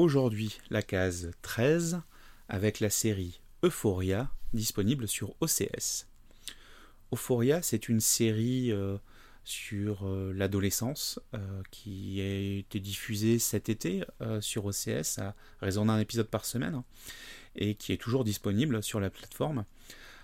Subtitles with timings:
[0.00, 2.00] aujourd'hui la case 13
[2.48, 6.06] avec la série Euphoria disponible sur OCS.
[7.12, 8.96] Euphoria, c'est une série euh,
[9.44, 14.02] sur euh, l'adolescence euh, qui a été diffusée cet été
[14.40, 16.84] sur OCS à raison d'un épisode par semaine hein,
[17.54, 19.66] et qui est toujours disponible sur la plateforme.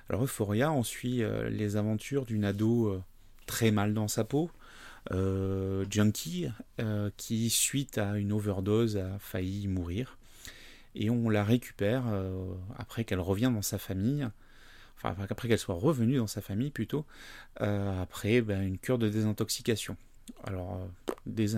[0.09, 3.03] Alors Euphoria, on suit les aventures d'une ado
[3.45, 4.51] très mal dans sa peau,
[5.11, 6.49] junkie,
[7.17, 10.19] qui suite à une overdose a failli mourir
[10.95, 12.05] et on la récupère
[12.77, 14.27] après qu'elle revient dans sa famille
[14.97, 17.05] enfin après qu'elle soit revenue dans sa famille plutôt,
[17.61, 19.97] euh, après ben, une cure de désintoxication.
[20.45, 21.51] Alors, euh,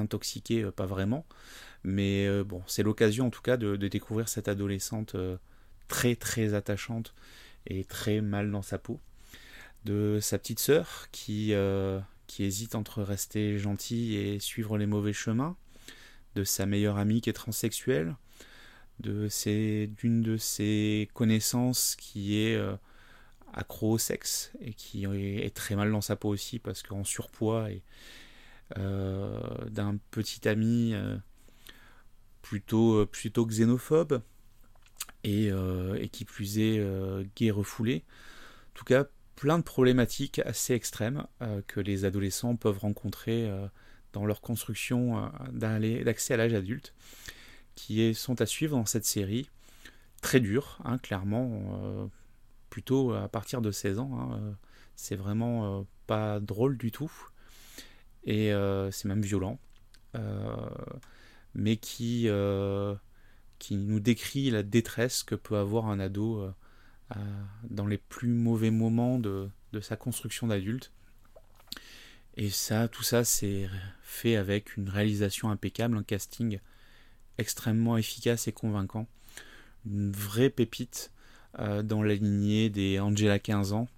[0.50, 1.24] euh, pas vraiment,
[1.84, 5.16] mais bon, c'est l'occasion en tout cas de, découvrir cette adolescente
[5.88, 7.14] très très attachante
[7.66, 9.00] et très mal dans sa peau,
[9.84, 11.54] de sa petite sœur qui,
[12.28, 15.56] qui hésite entre rester gentille et suivre les mauvais chemins,
[16.36, 18.14] de sa meilleure amie qui est transsexuelle,
[19.00, 19.28] de
[19.86, 22.56] d'une de ses connaissances qui est
[23.52, 27.70] accro au sexe et qui est très mal dans sa peau aussi parce qu'en surpoids
[27.70, 27.82] et
[28.76, 31.16] euh, d'un petit ami euh,
[32.42, 34.20] plutôt, xénophobe
[35.24, 36.84] et, euh, et qui plus est
[37.36, 38.04] gay refoulé.
[38.70, 39.06] En tout cas,
[39.38, 41.26] plein de problématiques assez extrêmes
[41.68, 43.48] que les adolescents peuvent rencontrer
[44.12, 46.92] dans leur construction d'accès à l'âge adulte,
[47.76, 49.48] qui sont à suivre dans cette série.
[50.22, 52.10] Très dur, hein, clairement,
[52.68, 54.18] plutôt à partir de 16 ans.
[54.18, 54.52] Hein, euh,
[54.96, 57.12] c'est vraiment euh, pas drôle du tout.
[58.24, 59.58] Et euh, c'est même violent.
[61.54, 62.28] mais qui,
[63.58, 66.52] qui nous décrit la détresse que peut avoir un ado
[67.70, 70.92] dans les plus mauvais moments de, sa construction d'adulte.
[72.36, 73.68] Et ça, tout ça, c'est
[74.02, 76.60] fait avec une réalisation impeccable, un casting
[77.38, 79.06] extrêmement efficace et convaincant.
[79.86, 81.10] Une vraie pépite
[81.58, 83.88] euh, dans la lignée des Angela 15 ans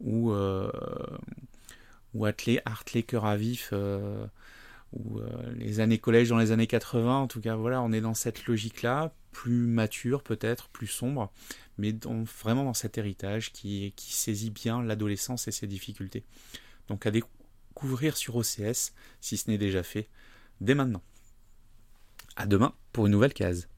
[0.00, 0.70] ou euh,
[2.64, 4.26] Hartley, Cœur à vif euh,
[4.92, 5.20] ou
[5.54, 8.46] les années collège dans les années 80 en tout cas voilà on est dans cette
[8.46, 11.30] logique là plus mature peut-être plus sombre
[11.78, 11.94] mais
[12.42, 16.24] vraiment dans cet héritage qui, qui saisit bien l'adolescence et ses difficultés.
[16.88, 20.08] Donc à découvrir sur OCS si ce n'est déjà fait
[20.60, 21.02] dès maintenant.
[22.36, 23.68] À demain pour une nouvelle case